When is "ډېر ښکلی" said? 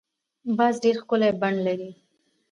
0.83-1.31